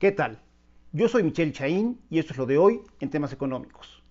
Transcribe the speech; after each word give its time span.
¿Qué 0.00 0.12
tal? 0.12 0.38
Yo 0.92 1.08
soy 1.08 1.22
Michelle 1.22 1.52
Chaín 1.52 2.00
y 2.08 2.20
esto 2.20 2.32
es 2.32 2.38
lo 2.38 2.46
de 2.46 2.56
hoy 2.56 2.80
en 3.00 3.10
temas 3.10 3.34
económicos. 3.34 4.02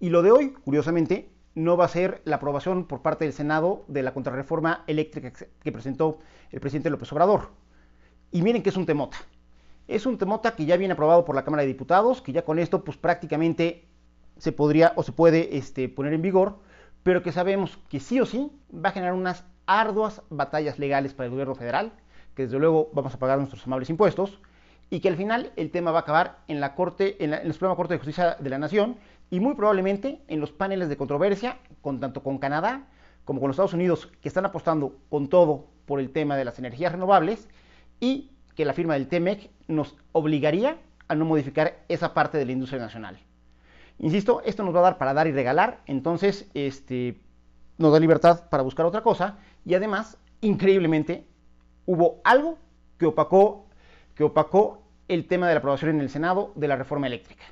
Y 0.00 0.08
lo 0.08 0.20
de 0.20 0.32
hoy, 0.32 0.52
curiosamente, 0.64 1.30
no 1.54 1.76
va 1.76 1.84
a 1.84 1.88
ser 1.88 2.22
la 2.24 2.36
aprobación 2.36 2.88
por 2.88 3.02
parte 3.02 3.24
del 3.24 3.32
Senado 3.32 3.84
de 3.86 4.02
la 4.02 4.14
contrarreforma 4.14 4.82
eléctrica 4.88 5.32
que 5.32 5.70
presentó 5.70 6.18
el 6.50 6.58
presidente 6.58 6.90
López 6.90 7.12
Obrador. 7.12 7.50
Y 8.32 8.42
miren 8.42 8.64
que 8.64 8.70
es 8.70 8.76
un 8.76 8.84
temota. 8.84 9.16
Es 9.86 10.06
un 10.06 10.18
temota 10.18 10.56
que 10.56 10.66
ya 10.66 10.76
viene 10.76 10.94
aprobado 10.94 11.24
por 11.24 11.36
la 11.36 11.44
Cámara 11.44 11.62
de 11.62 11.68
Diputados, 11.68 12.20
que 12.20 12.32
ya 12.32 12.44
con 12.44 12.58
esto 12.58 12.82
pues 12.82 12.96
prácticamente 12.96 13.86
se 14.38 14.50
podría 14.50 14.92
o 14.96 15.04
se 15.04 15.12
puede 15.12 15.56
este, 15.56 15.88
poner 15.88 16.14
en 16.14 16.22
vigor, 16.22 16.58
pero 17.04 17.22
que 17.22 17.30
sabemos 17.30 17.78
que 17.88 18.00
sí 18.00 18.18
o 18.18 18.26
sí 18.26 18.50
va 18.74 18.88
a 18.88 18.92
generar 18.92 19.14
unas 19.14 19.44
arduas 19.66 20.20
batallas 20.30 20.80
legales 20.80 21.14
para 21.14 21.26
el 21.26 21.30
gobierno 21.30 21.54
federal, 21.54 21.92
que 22.34 22.42
desde 22.42 22.58
luego 22.58 22.90
vamos 22.92 23.14
a 23.14 23.20
pagar 23.20 23.38
nuestros 23.38 23.64
amables 23.68 23.88
impuestos, 23.88 24.40
y 24.92 25.00
que 25.00 25.08
al 25.08 25.16
final 25.16 25.52
el 25.56 25.70
tema 25.70 25.90
va 25.90 26.00
a 26.00 26.02
acabar 26.02 26.40
en 26.48 26.60
la 26.60 26.74
Corte, 26.74 27.16
en 27.24 27.30
la, 27.30 27.42
Suprema 27.50 27.74
Corte 27.76 27.94
de 27.94 27.98
Justicia 27.98 28.36
de 28.38 28.50
la 28.50 28.58
Nación 28.58 28.98
y 29.30 29.40
muy 29.40 29.54
probablemente 29.54 30.20
en 30.28 30.38
los 30.38 30.52
paneles 30.52 30.90
de 30.90 30.98
controversia, 30.98 31.56
con 31.80 31.98
tanto 31.98 32.22
con 32.22 32.36
Canadá 32.36 32.84
como 33.24 33.40
con 33.40 33.48
los 33.48 33.54
Estados 33.54 33.72
Unidos, 33.72 34.12
que 34.20 34.28
están 34.28 34.44
apostando 34.44 34.98
con 35.08 35.28
todo 35.28 35.64
por 35.86 35.98
el 35.98 36.10
tema 36.10 36.36
de 36.36 36.44
las 36.44 36.58
energías 36.58 36.92
renovables 36.92 37.48
y 38.00 38.32
que 38.54 38.66
la 38.66 38.74
firma 38.74 38.92
del 38.92 39.08
TEMEC 39.08 39.48
nos 39.66 39.96
obligaría 40.12 40.76
a 41.08 41.14
no 41.14 41.24
modificar 41.24 41.78
esa 41.88 42.12
parte 42.12 42.36
de 42.36 42.44
la 42.44 42.52
industria 42.52 42.82
nacional. 42.82 43.18
Insisto, 43.98 44.42
esto 44.44 44.62
nos 44.62 44.74
va 44.74 44.80
a 44.80 44.82
dar 44.82 44.98
para 44.98 45.14
dar 45.14 45.26
y 45.26 45.32
regalar, 45.32 45.80
entonces 45.86 46.50
este, 46.52 47.18
nos 47.78 47.94
da 47.94 47.98
libertad 47.98 48.46
para 48.50 48.62
buscar 48.62 48.84
otra 48.84 49.00
cosa 49.00 49.38
y 49.64 49.72
además, 49.72 50.18
increíblemente, 50.42 51.26
hubo 51.86 52.20
algo 52.24 52.58
que 52.98 53.06
opacó, 53.06 53.64
que 54.14 54.24
opacó 54.24 54.81
el 55.14 55.26
tema 55.26 55.46
de 55.46 55.54
la 55.54 55.58
aprobación 55.58 55.90
en 55.90 56.00
el 56.00 56.08
Senado 56.08 56.52
de 56.56 56.68
la 56.68 56.76
reforma 56.76 57.06
eléctrica. 57.06 57.44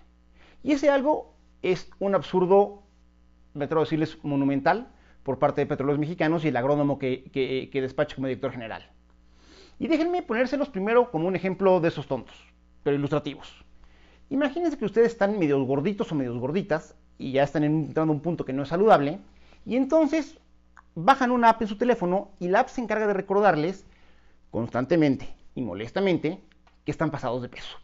Y 0.63 0.73
ese 0.73 0.89
algo 0.89 1.35
es 1.63 1.91
un 1.99 2.15
absurdo, 2.15 2.83
me 3.55 3.67
atrevo 3.67 3.83
a 3.83 3.85
decirles, 3.85 4.19
monumental 4.23 4.89
por 5.23 5.39
parte 5.39 5.61
de 5.61 5.67
Petróleos 5.67 5.99
Mexicanos 5.99 6.45
y 6.45 6.49
el 6.49 6.57
agrónomo 6.57 6.99
que, 6.99 7.71
despacha 7.73 8.17
como 8.17 8.29
director 8.29 8.53
general. 8.53 8.91
Y 9.79 9.89
déjenme 9.89 10.23
ponérselos 10.23 10.71
primero 10.71 11.11
como 11.11 11.29
un 11.29 11.37
ejemplo 11.37 11.81
de 11.81 11.89
esos 11.89 12.07
tontos, 12.07 12.35
pero 12.83 12.97
ilustrativos. 12.97 13.65
Imagínense 14.31 14.79
que 14.79 14.85
ustedes 14.87 15.13
están 15.13 15.39
medios 15.39 15.67
gorditos 15.67 16.11
o 16.13 16.15
medios 16.15 16.39
gorditas 16.39 16.97
y 17.19 17.33
ya 17.33 17.43
están 17.43 17.65
entrando 17.65 18.13
a 18.13 18.17
un 18.17 18.23
punto 18.23 18.45
que 18.45 18.53
no 18.53 18.63
es 18.63 18.69
saludable, 18.69 19.19
y 19.67 19.77
entonces 19.77 20.39
bajan 20.95 21.31
una 21.31 21.51
app 21.51 21.63
en 21.63 21.69
su 21.69 21.77
teléfono 21.77 22.31
y 22.41 22.49
la 22.49 22.61
app 22.61 22.69
se 22.69 22.81
encarga 22.81 23.07
de 23.07 23.13
recordarles 23.13 23.87
constantemente 24.51 25.29
y 25.55 25.61
molestamente 25.61 26.41
que 26.85 26.91
están 26.91 27.11
pasados 27.11 27.43
de 27.43 27.49
peso. 27.49 27.79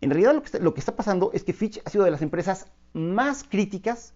en 0.00 0.10
realidad 0.10 0.32
lo 0.60 0.74
que, 0.74 0.80
está, 0.80 0.96
pasando 0.96 1.30
es 1.34 1.44
que 1.44 1.52
Fitch 1.52 1.80
ha 1.84 1.90
sido 1.90 2.04
de 2.04 2.10
las 2.10 2.22
empresas 2.22 2.66
más 2.92 3.44
críticas 3.44 4.14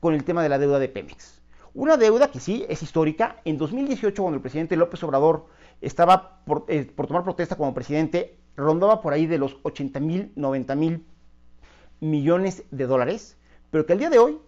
con 0.00 0.14
el 0.14 0.24
tema 0.24 0.42
de 0.42 0.48
la 0.48 0.58
deuda 0.58 0.78
de 0.78 0.88
Pemex. 0.88 1.42
Una 1.74 1.96
deuda 1.96 2.30
que 2.30 2.38
sí 2.38 2.64
es 2.68 2.84
histórica. 2.84 3.40
En 3.44 3.58
2018, 3.58 4.22
cuando 4.22 4.36
el 4.36 4.42
presidente 4.42 4.76
López 4.76 5.02
Obrador 5.02 5.46
estaba 5.80 6.40
eh, 6.68 6.84
por, 6.84 7.08
tomar 7.08 7.24
protesta 7.24 7.56
como 7.56 7.74
presidente, 7.74 8.38
rondaba 8.56 9.00
por 9.00 9.12
ahí 9.12 9.26
de 9.26 9.38
los 9.38 9.58
80 9.62 10.00
mil, 10.00 10.32
90 10.36 10.74
mil 10.74 11.04
millones 12.00 12.64
de 12.70 12.86
dólares, 12.86 13.36
pero 13.70 13.86
que 13.86 13.92
al 13.92 13.98
día 13.98 14.10
de 14.10 14.18
hoy 14.18 14.38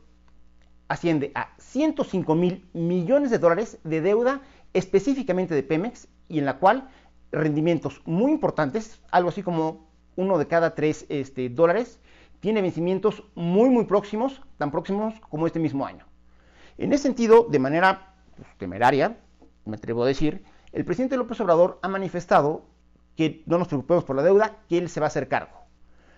asciende 0.89 1.33
a 1.35 1.51
105 1.59 2.35
mil 2.35 2.69
millones 2.73 3.31
de 3.31 3.39
dólares 3.39 3.79
de 3.83 4.01
deuda 4.01 4.43
específicamente 4.73 5.55
de 5.55 5.63
Pemex 5.63 6.09
y 6.29 6.39
en 6.39 6.45
la 6.45 6.59
cual 6.59 6.89
rendimientos 7.33 8.03
muy 8.05 8.31
importantes, 8.33 9.01
algo 9.11 9.31
así 9.31 9.43
como 9.43 9.87
uno 10.17 10.39
de 10.39 10.47
cada 10.47 10.75
tres 10.75 11.07
este, 11.09 11.49
dólares, 11.49 11.99
tiene 12.41 12.63
vencimientos 12.63 13.25
muy 13.35 13.71
muy 13.71 13.85
próximos, 13.85 14.43
tan 14.59 14.71
próximos 14.71 15.15
como 15.29 15.47
este 15.47 15.59
mismo 15.59 15.87
año. 15.87 16.05
En 16.79 16.93
ese 16.93 17.05
sentido, 17.05 17.47
de 17.51 17.59
manera 17.59 18.15
pues, 18.37 18.49
temeraria, 18.59 19.19
me 19.65 19.77
atrevo 19.77 20.05
a 20.05 20.07
decir, 20.07 20.45
el 20.73 20.85
presidente 20.85 21.17
López 21.17 21.41
Obrador 21.41 21.79
ha 21.83 21.89
manifestado 21.89 22.65
que 23.17 23.43
no 23.47 23.59
nos 23.59 23.69
preocupemos 23.69 24.05
por 24.05 24.17
la 24.17 24.23
deuda, 24.23 24.59
que 24.69 24.79
él 24.79 24.89
se 24.89 25.01
va 25.01 25.07
a 25.07 25.09
hacer 25.09 25.29
cargo. 25.29 25.57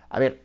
A 0.09 0.19
ver, 0.19 0.45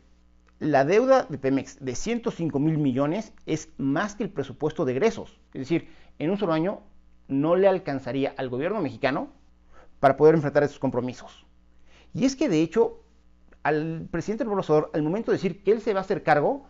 la 0.60 0.86
deuda 0.86 1.24
de 1.24 1.38
Pemex 1.38 1.84
de 1.84 1.96
105 1.96 2.60
mil 2.60 2.78
millones 2.78 3.34
es 3.46 3.70
más 3.78 4.16
que 4.16 4.24
el 4.24 4.30
presupuesto 4.30 4.86
de 4.86 4.94
egresos. 4.94 5.40
Es 5.54 5.62
decir, 5.62 5.90
en 6.20 6.30
un 6.30 6.38
solo 6.38 6.54
año 6.54 6.82
no 7.28 7.56
le 7.56 7.68
alcanzaría 7.68 8.34
al 8.38 8.50
gobierno 8.50 8.82
mexicano 8.82 9.30
para 10.00 10.16
poder 10.16 10.36
enfrentar 10.36 10.64
esos 10.64 10.80
compromisos. 10.80 11.46
Y 12.14 12.26
es 12.26 12.36
que 12.36 12.50
de 12.50 12.62
hecho, 12.62 13.04
al 13.64 14.08
presidente 14.12 14.44
López 14.44 14.70
Obrador, 14.70 14.92
al 14.94 15.04
momento 15.04 15.32
de 15.32 15.38
decir 15.38 15.64
que 15.64 15.72
él 15.72 15.82
se 15.82 15.94
va 15.94 16.00
a 16.00 16.04
hacer 16.04 16.24
cargo, 16.24 16.68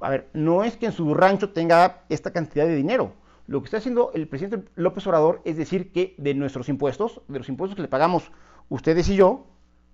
a 0.00 0.08
ver, 0.08 0.30
no 0.32 0.64
es 0.64 0.76
que 0.76 0.86
en 0.86 0.92
su 0.92 1.12
rancho 1.14 1.50
tenga 1.50 2.04
esta 2.08 2.32
cantidad 2.32 2.66
de 2.66 2.76
dinero. 2.76 3.14
Lo 3.50 3.60
que 3.60 3.64
está 3.64 3.78
haciendo 3.78 4.12
el 4.14 4.28
presidente 4.28 4.70
López 4.76 5.04
Obrador 5.08 5.42
es 5.44 5.56
decir 5.56 5.90
que 5.90 6.14
de 6.18 6.34
nuestros 6.34 6.68
impuestos, 6.68 7.20
de 7.26 7.36
los 7.36 7.48
impuestos 7.48 7.74
que 7.74 7.82
le 7.82 7.88
pagamos 7.88 8.30
ustedes 8.68 9.08
y 9.08 9.16
yo, 9.16 9.48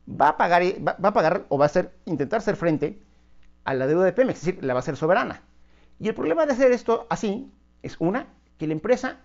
va 0.07 0.29
a 0.29 0.37
pagar, 0.37 0.63
va, 0.87 0.95
a 1.03 1.13
pagar 1.15 1.47
o 1.49 1.57
va 1.57 1.65
a 1.65 1.73
hacer, 1.73 1.95
intentar 2.05 2.41
hacer 2.41 2.57
frente 2.57 3.03
a 3.65 3.73
la 3.73 3.87
deuda 3.87 4.05
de 4.05 4.13
Pemex, 4.13 4.41
es 4.41 4.45
decir, 4.45 4.63
la 4.63 4.75
va 4.75 4.81
a 4.81 4.83
hacer 4.83 4.97
soberana. 4.97 5.41
Y 5.99 6.07
el 6.09 6.15
problema 6.15 6.45
de 6.45 6.53
hacer 6.53 6.71
esto 6.71 7.07
así 7.09 7.51
es 7.83 7.97
una, 7.99 8.27
que 8.59 8.67
la 8.67 8.75
empresa, 8.75 9.21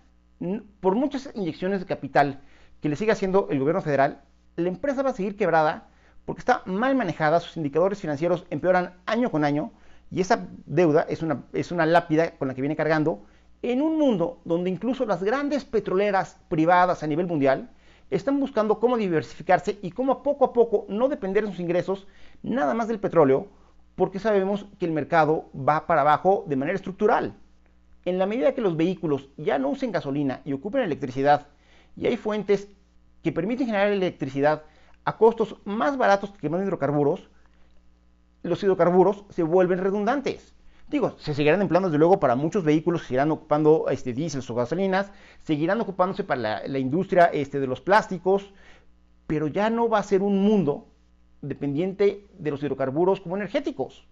por 0.80 0.94
muchas 0.94 1.28
inyecciones 1.34 1.80
de 1.80 1.84
capital 1.84 2.40
que 2.80 2.88
le 2.88 2.96
siga 2.96 3.12
haciendo 3.12 3.48
el 3.50 3.58
gobierno 3.58 3.82
federal, 3.82 4.22
la 4.56 4.68
empresa 4.68 5.02
va 5.02 5.10
a 5.10 5.14
seguir 5.14 5.36
quebrada 5.36 5.90
porque 6.24 6.38
está 6.38 6.62
mal 6.64 6.94
manejada, 6.94 7.38
sus 7.40 7.58
indicadores 7.58 8.00
financieros 8.00 8.46
empeoran 8.48 8.94
año 9.04 9.30
con 9.30 9.44
año 9.44 9.74
y 10.10 10.22
esa 10.22 10.48
deuda 10.64 11.04
es 11.10 11.20
una, 11.20 11.44
es 11.52 11.70
una 11.70 11.84
lápida 11.84 12.38
con 12.38 12.48
la 12.48 12.54
que 12.54 12.62
viene 12.62 12.76
cargando 12.76 13.26
en 13.62 13.80
un 13.80 13.98
mundo 13.98 14.40
donde 14.44 14.70
incluso 14.70 15.06
las 15.06 15.22
grandes 15.22 15.64
petroleras 15.64 16.38
privadas 16.48 17.02
a 17.02 17.06
nivel 17.06 17.26
mundial 17.26 17.70
están 18.10 18.38
buscando 18.40 18.78
cómo 18.78 18.96
diversificarse 18.96 19.78
y 19.80 19.92
cómo 19.92 20.22
poco 20.22 20.44
a 20.44 20.52
poco 20.52 20.84
no 20.88 21.08
depender 21.08 21.44
de 21.44 21.50
sus 21.50 21.60
ingresos 21.60 22.06
nada 22.42 22.74
más 22.74 22.88
del 22.88 23.00
petróleo, 23.00 23.46
porque 23.94 24.18
sabemos 24.18 24.66
que 24.78 24.84
el 24.84 24.92
mercado 24.92 25.48
va 25.56 25.86
para 25.86 26.02
abajo 26.02 26.44
de 26.46 26.56
manera 26.56 26.76
estructural. 26.76 27.34
en 28.04 28.18
la 28.18 28.26
medida 28.26 28.52
que 28.52 28.60
los 28.60 28.76
vehículos 28.76 29.28
ya 29.36 29.58
no 29.58 29.68
usen 29.68 29.92
gasolina 29.92 30.40
y 30.44 30.52
ocupen 30.52 30.82
electricidad, 30.82 31.46
y 31.96 32.06
hay 32.06 32.16
fuentes 32.16 32.68
que 33.22 33.30
permiten 33.30 33.66
generar 33.66 33.92
electricidad 33.92 34.64
a 35.04 35.16
costos 35.16 35.56
más 35.64 35.96
baratos 35.96 36.32
que 36.32 36.38
quemando 36.38 36.66
hidrocarburos, 36.66 37.28
los 38.42 38.62
hidrocarburos 38.62 39.24
se 39.30 39.44
vuelven 39.44 39.78
redundantes. 39.78 40.52
Digo, 40.88 41.16
se 41.18 41.34
seguirán 41.34 41.62
empleando 41.62 41.88
desde 41.88 41.98
luego 41.98 42.20
para 42.20 42.36
muchos 42.36 42.64
vehículos, 42.64 43.02
seguirán 43.02 43.30
ocupando 43.30 43.86
este, 43.90 44.14
o 44.48 44.54
gasolinas, 44.54 45.10
seguirán 45.42 45.80
ocupándose 45.80 46.24
para 46.24 46.66
la, 46.66 46.78
industria 46.78 47.26
este, 47.26 47.60
de 47.60 47.66
los 47.66 47.80
plásticos, 47.80 48.52
pero 49.26 49.46
ya 49.46 49.70
no 49.70 49.88
va 49.88 49.98
a 49.98 50.02
ser 50.02 50.22
un 50.22 50.42
mundo 50.42 50.86
dependiente 51.40 52.26
de 52.38 52.50
los 52.50 52.62
hidrocarburos 52.62 53.20
como 53.20 53.36
energéticos. 53.36 54.06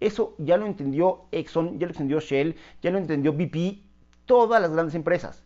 Eso 0.00 0.34
ya 0.38 0.56
lo 0.56 0.66
entendió 0.66 1.26
Exxon, 1.30 1.78
ya 1.78 1.86
lo 1.86 1.92
entendió 1.92 2.18
Shell, 2.18 2.56
ya 2.82 2.90
lo 2.90 2.98
entendió 2.98 3.32
BP, 3.32 3.82
todas 4.26 4.60
las 4.60 4.72
grandes 4.72 4.96
empresas. 4.96 5.44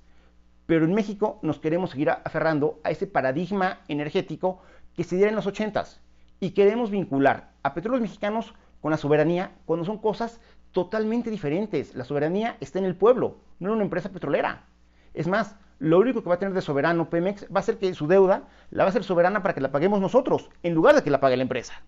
Pero 0.64 0.86
en 0.86 0.94
México 0.94 1.38
nos 1.42 1.58
queremos 1.60 1.90
seguir 1.90 2.10
aferrando 2.10 2.80
a 2.82 2.90
ese 2.90 3.06
paradigma 3.06 3.80
energético 3.88 4.62
que 4.94 5.04
se 5.04 5.16
diera 5.16 5.28
en 5.28 5.36
los 5.36 5.46
80s 5.46 5.98
y 6.40 6.50
queremos 6.50 6.90
vincular 6.90 7.52
a 7.62 7.74
petróleos 7.74 8.02
mexicanos 8.02 8.54
con 8.80 8.90
la 8.90 8.96
soberanía 8.96 9.52
cuando 9.64 9.84
son 9.84 9.98
cosas 9.98 10.40
totalmente 10.72 11.30
diferentes. 11.30 11.94
La 11.94 12.04
soberanía 12.04 12.56
está 12.60 12.78
en 12.78 12.84
el 12.84 12.96
pueblo, 12.96 13.38
no 13.58 13.68
en 13.68 13.74
una 13.76 13.84
empresa 13.84 14.10
petrolera. 14.10 14.66
Es 15.14 15.26
más, 15.26 15.56
lo 15.78 15.98
único 15.98 16.22
que 16.22 16.28
va 16.28 16.36
a 16.36 16.38
tener 16.38 16.54
de 16.54 16.62
soberano 16.62 17.10
Pemex 17.10 17.46
va 17.54 17.60
a 17.60 17.62
ser 17.62 17.78
que 17.78 17.92
su 17.94 18.06
deuda 18.06 18.44
la 18.70 18.84
va 18.84 18.90
a 18.90 18.92
ser 18.92 19.04
soberana 19.04 19.42
para 19.42 19.54
que 19.54 19.60
la 19.60 19.72
paguemos 19.72 20.00
nosotros, 20.00 20.50
en 20.62 20.74
lugar 20.74 20.94
de 20.94 21.02
que 21.02 21.10
la 21.10 21.20
pague 21.20 21.36
la 21.36 21.42
empresa. 21.42 21.82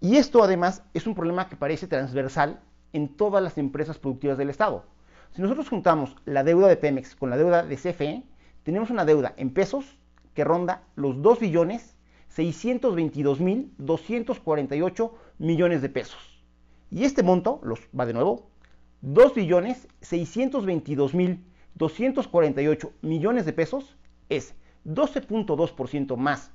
Y 0.00 0.16
esto 0.16 0.42
además 0.42 0.82
es 0.94 1.06
un 1.06 1.14
problema 1.14 1.48
que 1.48 1.56
parece 1.56 1.86
transversal 1.86 2.60
en 2.92 3.16
todas 3.16 3.42
las 3.42 3.58
empresas 3.58 3.98
productivas 3.98 4.38
del 4.38 4.50
Estado. 4.50 4.84
Si 5.30 5.42
nosotros 5.42 5.68
juntamos 5.68 6.16
la 6.24 6.42
deuda 6.42 6.68
de 6.68 6.76
Pemex 6.76 7.14
con 7.14 7.30
la 7.30 7.36
deuda 7.36 7.62
de 7.62 7.76
CFE, 7.76 8.24
tenemos 8.62 8.90
una 8.90 9.04
deuda 9.04 9.34
en 9.36 9.52
pesos 9.52 9.98
que 10.34 10.44
ronda 10.44 10.82
los 10.96 11.20
2 11.22 11.40
billones 11.40 11.96
622 12.30 13.40
mil 13.40 13.72
248 13.78 15.14
millones 15.38 15.82
de 15.82 15.88
pesos. 15.88 16.42
Y 16.90 17.04
este 17.04 17.22
monto, 17.22 17.60
los 17.62 17.80
va 17.98 18.06
de 18.06 18.12
nuevo, 18.12 18.50
2 19.02 19.34
billones 19.34 19.88
622 20.00 21.14
mil 21.14 21.44
248 21.74 22.92
millones 23.02 23.46
de 23.46 23.52
pesos 23.52 23.96
es 24.28 24.54
12.2% 24.84 26.16
más 26.16 26.50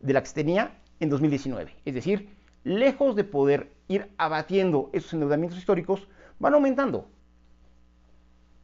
de 0.00 0.12
la 0.12 0.20
que 0.20 0.28
se 0.28 0.34
tenía 0.34 0.78
en 1.00 1.10
2019. 1.10 1.74
Es 1.84 1.94
decir, 1.94 2.28
lejos 2.62 3.16
de 3.16 3.24
poder 3.24 3.72
ir 3.88 4.10
abatiendo 4.16 4.90
esos 4.92 5.12
endeudamientos 5.12 5.58
históricos, 5.58 6.08
van 6.38 6.54
aumentando. 6.54 7.08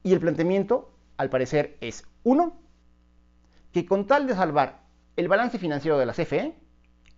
Y 0.02 0.12
el 0.12 0.20
planteamiento, 0.20 0.92
al 1.16 1.30
parecer, 1.30 1.76
es 1.80 2.04
uno, 2.22 2.58
que 3.72 3.86
con 3.86 4.06
tal 4.06 4.26
de 4.26 4.34
salvar 4.34 4.79
el 5.20 5.28
balance 5.28 5.58
financiero 5.58 5.99
de 5.99 6.06
la 6.06 6.14
CFE, 6.14 6.55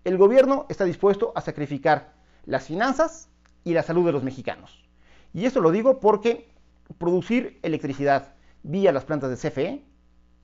el 0.02 0.18
gobierno 0.18 0.66
está 0.68 0.84
dispuesto 0.84 1.32
a 1.36 1.40
sacrificar 1.40 2.14
las 2.44 2.66
finanzas 2.66 3.28
y 3.62 3.74
la 3.74 3.84
salud 3.84 4.04
de 4.04 4.10
los 4.10 4.24
mexicanos. 4.24 4.84
Y 5.32 5.44
esto 5.44 5.60
lo 5.60 5.70
digo 5.70 6.00
porque 6.00 6.50
producir 6.98 7.60
electricidad 7.62 8.34
vía 8.64 8.90
las 8.90 9.04
plantas 9.04 9.30
de 9.30 9.36
CFE 9.36 9.84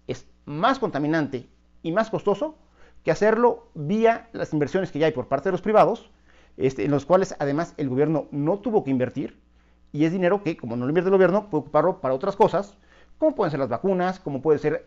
es 0.07 0.25
más 0.45 0.79
contaminante 0.79 1.49
y 1.83 1.91
más 1.91 2.11
costoso 2.11 2.57
que 3.03 3.11
hacerlo 3.11 3.73
vía 3.75 4.29
las 4.33 4.53
inversiones 4.53 4.93
que 4.93 5.01
ya 5.01 5.07
hay 5.07 5.13
por 5.13 5.27
parte 5.27 5.49
de 5.49 5.53
los 5.53 5.61
privados 5.61 6.13
este, 6.59 6.85
en 6.85 6.93
los 6.93 7.07
cuales 7.07 7.35
además 7.41 7.75
el 7.77 7.89
gobierno 7.89 8.29
no 8.31 8.61
tuvo 8.61 8.85
que 8.85 8.93
invertir 8.93 9.43
y 9.91 10.05
es 10.05 10.13
dinero 10.13 10.45
que, 10.45 10.57
como 10.57 10.77
no 10.77 10.85
lo 10.85 10.91
invierte 10.91 11.09
el 11.09 11.17
gobierno, 11.17 11.51
puede 11.51 11.63
ocuparlo 11.63 12.01
para 12.01 12.15
otras 12.15 12.37
cosas, 12.37 12.79
como 13.19 13.35
pueden 13.35 13.51
ser 13.51 13.59
las 13.59 13.69
vacunas, 13.69 14.21
como 14.21 14.43
puede 14.43 14.61
ser 14.61 14.87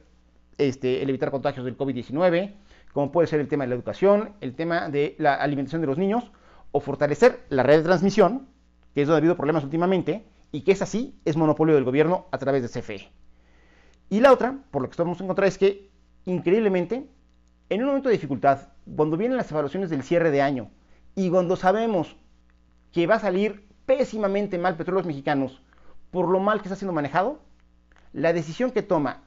este, 0.57 1.01
el 1.01 1.09
evitar 1.09 1.31
contagios 1.31 1.65
del 1.65 1.77
COVID-19, 1.77 2.53
como 2.93 3.11
puede 3.11 3.27
ser 3.27 3.39
el 3.39 3.47
tema 3.47 3.63
de 3.63 3.69
la 3.69 3.75
educación, 3.75 4.33
el 4.41 4.53
tema 4.53 4.89
de 4.89 5.15
la 5.17 5.35
alimentación 5.35 5.81
de 5.81 5.87
los 5.87 5.97
niños, 5.97 6.31
o 6.71 6.79
fortalecer 6.79 7.43
la 7.49 7.63
red 7.63 7.77
de 7.77 7.83
transmisión, 7.83 8.47
que 8.93 9.01
es 9.01 9.07
donde 9.07 9.17
ha 9.17 9.21
habido 9.21 9.35
problemas 9.35 9.63
últimamente, 9.63 10.25
y 10.51 10.61
que 10.61 10.73
es 10.73 10.81
así, 10.81 11.15
es 11.25 11.37
monopolio 11.37 11.75
del 11.75 11.83
gobierno 11.83 12.27
a 12.31 12.37
través 12.37 12.61
de 12.61 12.81
CFE. 12.81 13.09
Y 14.09 14.19
la 14.19 14.33
otra, 14.33 14.57
por 14.71 14.81
lo 14.81 14.89
que 14.89 14.93
estamos 14.93 15.19
en 15.21 15.27
contra, 15.27 15.47
es 15.47 15.57
que, 15.57 15.89
increíblemente, 16.25 17.07
en 17.69 17.81
un 17.81 17.87
momento 17.87 18.09
de 18.09 18.15
dificultad, 18.15 18.67
cuando 18.95 19.15
vienen 19.15 19.37
las 19.37 19.49
evaluaciones 19.51 19.89
del 19.89 20.03
cierre 20.03 20.31
de 20.31 20.41
año, 20.41 20.69
y 21.15 21.29
cuando 21.29 21.55
sabemos 21.55 22.17
que 22.91 23.07
va 23.07 23.15
a 23.15 23.19
salir 23.19 23.65
pésimamente 23.85 24.57
mal 24.57 24.75
Petróleos 24.75 25.05
Mexicanos 25.05 25.61
por 26.11 26.27
lo 26.27 26.39
mal 26.39 26.59
que 26.59 26.67
está 26.67 26.75
siendo 26.75 26.93
manejado, 26.93 27.39
la 28.13 28.33
decisión 28.33 28.71
que 28.71 28.81
toma 28.81 29.23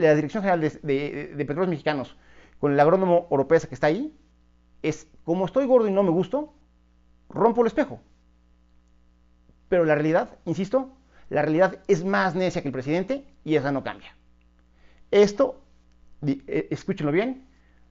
la 0.00 0.14
Dirección 0.14 0.42
General 0.42 0.60
de, 0.60 1.34
Petróleos 1.38 1.68
Mexicanos 1.68 2.16
con 2.58 2.72
el 2.72 2.80
agrónomo 2.80 3.26
Oropesa 3.30 3.68
que 3.68 3.74
está 3.74 3.86
ahí 3.86 4.14
es, 4.82 5.06
como 5.24 5.46
estoy 5.46 5.66
gordo 5.66 5.88
y 5.88 5.92
no 5.92 6.02
me 6.02 6.10
gusto, 6.10 6.54
rompo 7.28 7.62
el 7.62 7.68
espejo. 7.68 8.00
Pero 9.68 9.84
la 9.84 9.94
realidad, 9.94 10.38
insisto, 10.44 10.90
la 11.28 11.42
realidad 11.42 11.78
es 11.86 12.04
más 12.04 12.34
necia 12.34 12.62
que 12.62 12.68
el 12.68 12.72
presidente 12.72 13.24
y 13.44 13.54
esa 13.54 13.72
no 13.72 13.84
cambia. 13.84 14.16
Esto, 15.10 15.62
eh, 16.26 16.68
escúchenlo 16.70 17.12
bien, 17.12 17.46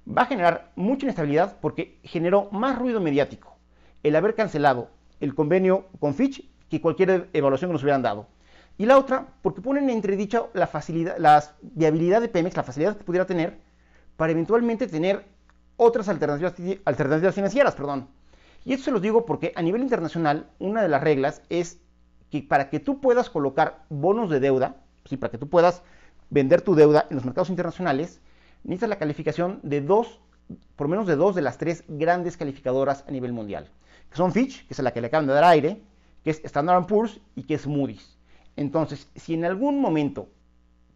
va 0.07 0.23
a 0.23 0.27
generar 0.27 0.71
mucha 0.75 1.05
inestabilidad 1.05 1.57
porque 1.61 1.99
generó 2.03 2.49
más 2.51 2.77
ruido 2.77 2.99
mediático 2.99 3.55
el 4.03 4.15
haber 4.15 4.35
cancelado 4.35 4.89
el 5.19 5.35
convenio 5.35 5.87
con 5.99 6.13
Fitch 6.13 6.49
que 6.69 6.81
cualquier 6.81 7.29
evaluación 7.33 7.69
que 7.69 7.73
nos 7.73 7.83
hubieran 7.83 8.01
dado. 8.01 8.27
Y 8.79 8.85
la 8.85 8.97
otra, 8.97 9.27
porque 9.41 9.61
ponen 9.61 9.89
en 9.89 9.97
entredicho 9.97 10.51
la, 10.53 10.65
facilidad, 10.65 11.17
la 11.17 11.43
viabilidad 11.61 12.21
de 12.21 12.29
Pemex, 12.29 12.55
la 12.55 12.63
facilidad 12.63 12.95
que 12.95 13.03
pudiera 13.03 13.25
tener 13.25 13.59
para 14.15 14.31
eventualmente 14.31 14.87
tener 14.87 15.25
otras 15.75 16.07
alternativas, 16.07 16.53
alternativas 16.85 17.35
financieras. 17.35 17.75
Perdón. 17.75 18.07
Y 18.63 18.71
esto 18.71 18.85
se 18.85 18.91
los 18.91 19.01
digo 19.01 19.25
porque 19.25 19.51
a 19.57 19.61
nivel 19.61 19.81
internacional 19.81 20.49
una 20.59 20.81
de 20.81 20.87
las 20.87 21.03
reglas 21.03 21.41
es 21.49 21.81
que 22.31 22.41
para 22.41 22.69
que 22.69 22.79
tú 22.79 23.01
puedas 23.01 23.29
colocar 23.29 23.83
bonos 23.89 24.29
de 24.29 24.39
deuda, 24.39 24.77
¿sí? 25.03 25.17
para 25.17 25.31
que 25.31 25.37
tú 25.37 25.49
puedas 25.49 25.83
vender 26.29 26.61
tu 26.61 26.73
deuda 26.73 27.05
en 27.09 27.17
los 27.17 27.25
mercados 27.25 27.49
internacionales, 27.49 28.21
necesitas 28.63 28.87
la 28.87 28.97
calificación 28.97 29.59
de 29.61 29.81
dos, 29.81 30.21
por 30.77 30.87
menos 30.87 31.05
de 31.05 31.17
dos 31.17 31.35
de 31.35 31.41
las 31.41 31.57
tres 31.57 31.83
grandes 31.89 32.37
calificadoras 32.37 33.03
a 33.09 33.11
nivel 33.11 33.33
mundial, 33.33 33.69
que 34.09 34.15
son 34.15 34.31
Fitch, 34.31 34.65
que 34.67 34.73
es 34.73 34.79
la 34.79 34.93
que 34.93 35.01
le 35.01 35.07
acaban 35.07 35.27
de 35.27 35.33
dar 35.33 35.43
aire, 35.43 35.81
que 36.23 36.29
es 36.29 36.39
Standard 36.45 36.85
Poor's 36.85 37.19
y 37.35 37.43
que 37.43 37.55
es 37.55 37.67
Moody's. 37.67 38.18
Entonces, 38.59 39.09
si 39.15 39.35
en 39.35 39.45
algún 39.45 39.79
momento 39.79 40.27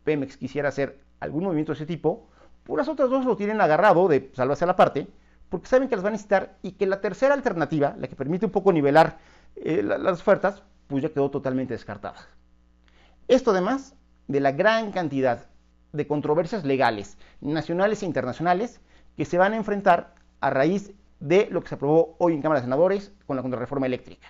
Pemex 0.04 0.36
quisiera 0.36 0.68
hacer 0.68 1.00
algún 1.22 1.46
movimiento 1.46 1.72
de 1.72 1.78
ese 1.78 1.86
tipo, 1.86 2.28
pues 2.66 2.78
las 2.78 2.90
otras 2.90 3.10
dos 3.10 3.24
lo 3.24 3.38
tienen 3.38 3.62
agarrado 3.62 4.10
de 4.10 4.30
salvarse 4.34 4.66
a 4.66 4.68
la 4.68 4.76
parte, 4.76 5.08
porque 5.48 5.68
saben 5.68 5.88
que 5.88 5.96
las 5.96 6.04
van 6.04 6.12
a 6.12 6.16
necesitar 6.16 6.58
y 6.62 6.74
que 6.74 6.86
la 6.86 7.00
tercera 7.00 7.34
alternativa, 7.34 7.96
la 7.98 8.10
que 8.10 8.18
permite 8.18 8.48
un 8.48 8.52
poco 8.52 8.74
nivelar 8.74 9.18
eh, 9.56 9.82
las 9.82 10.20
ofertas, 10.20 10.62
pues 10.88 11.04
ya 11.04 11.14
quedó 11.14 11.32
totalmente 11.32 11.74
descartada. 11.74 12.28
Esto 13.30 13.52
además 13.52 13.96
de 14.28 14.42
la 14.42 14.52
gran 14.52 14.92
cantidad 14.92 15.46
de 15.94 16.06
controversias 16.06 16.66
legales, 16.66 17.18
nacionales 17.40 18.04
e 18.04 18.08
internacionales, 18.08 18.82
que 19.16 19.24
se 19.24 19.38
van 19.38 19.54
a 19.54 19.58
enfrentar 19.58 20.16
a 20.42 20.50
raíz 20.50 20.92
de 21.22 21.48
lo 21.50 21.62
que 21.62 21.70
se 21.70 21.76
aprobó 21.76 22.18
hoy 22.20 22.34
en 22.34 22.42
Cámara 22.42 22.60
de 22.60 22.66
Senadores 22.66 23.14
con 23.26 23.38
la 23.38 23.42
contrarreforma 23.42 23.86
eléctrica. 23.86 24.28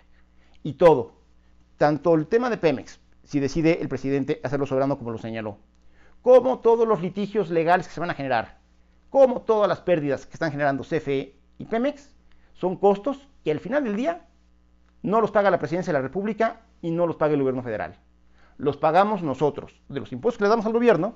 Y 0.61 0.73
todo, 0.73 1.15
tanto 1.77 2.13
el 2.13 2.27
tema 2.27 2.51
de 2.51 2.57
Pemex, 2.57 2.99
si 3.23 3.39
decide 3.39 3.81
el 3.81 3.89
presidente 3.89 4.39
hacerlo 4.43 4.65
soberano 4.65 4.97
como 4.97 5.11
lo 5.11 5.17
señaló, 5.17 5.57
como 6.21 6.59
todos 6.59 6.87
los 6.87 7.01
litigios 7.01 7.49
legales 7.49 7.87
que 7.87 7.93
se 7.93 7.99
van 7.99 8.09
a 8.09 8.15
generar, 8.15 8.59
como 9.09 9.41
todas 9.41 9.67
las 9.67 9.81
pérdidas 9.81 10.25
que 10.25 10.33
están 10.33 10.51
generando 10.51 10.83
CFE 10.83 11.35
y 11.57 11.65
Pemex, 11.65 12.15
son 12.53 12.77
costos 12.77 13.27
que 13.43 13.51
al 13.51 13.59
final 13.59 13.83
del 13.83 13.95
día 13.95 14.27
no 15.01 15.21
los 15.21 15.31
paga 15.31 15.51
la 15.51 15.59
presidencia 15.59 15.91
de 15.91 15.99
la 15.99 16.03
República 16.03 16.61
y 16.81 16.91
no 16.91 17.05
los 17.07 17.17
paga 17.17 17.33
el 17.33 17.41
gobierno 17.41 17.61
federal. 17.61 17.97
Los 18.57 18.77
pagamos 18.77 19.21
nosotros, 19.21 19.81
de 19.89 19.99
los 19.99 20.11
impuestos 20.11 20.37
que 20.37 20.45
le 20.45 20.49
damos 20.49 20.65
al 20.65 20.73
gobierno 20.73 21.15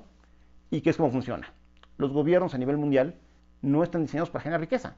y 0.69 0.81
qué 0.81 0.89
es 0.89 0.97
cómo 0.97 1.11
funciona. 1.11 1.53
Los 1.97 2.11
gobiernos 2.11 2.53
a 2.53 2.57
nivel 2.57 2.77
mundial 2.77 3.15
no 3.61 3.83
están 3.83 4.03
diseñados 4.03 4.29
para 4.29 4.43
generar 4.43 4.61
riqueza. 4.61 4.97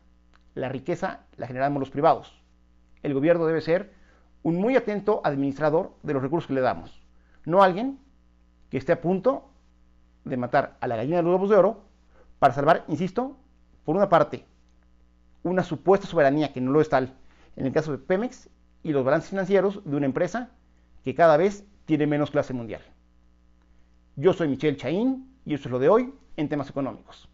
La 0.55 0.69
riqueza 0.69 1.21
la 1.37 1.47
generamos 1.47 1.79
los 1.79 1.91
privados. 1.91 2.41
El 3.03 3.13
gobierno 3.13 3.45
debe 3.45 3.61
ser 3.61 3.93
un 4.43 4.55
muy 4.55 4.75
atento 4.75 5.21
administrador 5.23 5.93
de 6.03 6.13
los 6.13 6.21
recursos 6.21 6.47
que 6.47 6.53
le 6.53 6.61
damos. 6.61 7.01
No 7.45 7.61
alguien 7.61 7.99
que 8.69 8.77
esté 8.77 8.91
a 8.91 9.01
punto 9.01 9.49
de 10.25 10.37
matar 10.37 10.77
a 10.79 10.87
la 10.87 10.95
gallina 10.95 11.17
de 11.17 11.23
los 11.23 11.33
huevos 11.33 11.49
de 11.49 11.55
oro 11.55 11.81
para 12.39 12.53
salvar, 12.53 12.85
insisto, 12.87 13.37
por 13.83 13.95
una 13.95 14.09
parte, 14.09 14.45
una 15.43 15.63
supuesta 15.63 16.07
soberanía 16.07 16.53
que 16.53 16.61
no 16.61 16.71
lo 16.71 16.81
es 16.81 16.89
tal 16.89 17.15
en 17.55 17.65
el 17.65 17.73
caso 17.73 17.91
de 17.91 17.97
Pemex 17.97 18.49
y 18.83 18.91
los 18.91 19.03
balances 19.03 19.29
financieros 19.29 19.81
de 19.83 19.95
una 19.95 20.05
empresa 20.05 20.51
que 21.03 21.15
cada 21.15 21.37
vez 21.37 21.65
tiene 21.85 22.07
menos 22.07 22.31
clase 22.31 22.53
mundial. 22.53 22.81
Yo 24.15 24.33
soy 24.33 24.47
Michelle 24.47 24.77
Chaín 24.77 25.35
y 25.45 25.53
eso 25.53 25.67
es 25.67 25.71
lo 25.71 25.79
de 25.79 25.89
hoy 25.89 26.13
en 26.37 26.49
temas 26.49 26.69
económicos. 26.69 27.29